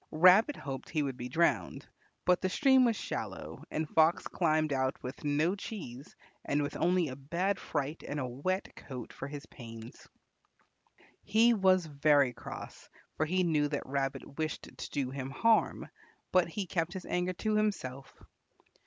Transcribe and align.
Rabbit 0.09 0.55
hoped 0.55 0.89
he 0.89 1.03
would 1.03 1.15
be 1.15 1.29
drowned, 1.29 1.85
but 2.25 2.41
the 2.41 2.49
stream 2.49 2.85
was 2.85 2.95
shallow 2.95 3.63
and 3.69 3.87
Fox 3.87 4.27
climbed 4.27 4.73
out 4.73 4.97
with 5.03 5.23
no 5.23 5.53
cheese 5.53 6.15
and 6.43 6.63
with 6.63 6.75
only 6.75 7.07
a 7.09 7.15
bad 7.15 7.59
fright 7.59 8.01
and 8.07 8.19
a 8.19 8.25
wet 8.25 8.75
coat 8.75 9.13
for 9.13 9.27
his 9.27 9.45
pains. 9.45 10.07
He 11.23 11.53
was 11.53 11.85
very 11.85 12.33
cross, 12.33 12.89
for 13.15 13.27
he 13.27 13.43
knew 13.43 13.67
that 13.67 13.85
Rabbit 13.85 14.39
wished 14.39 14.63
to 14.75 14.89
do 14.89 15.11
him 15.11 15.29
harm, 15.29 15.87
but 16.31 16.47
he 16.47 16.65
kept 16.65 16.93
his 16.93 17.05
anger 17.05 17.33
to 17.33 17.55
himself. 17.55 18.11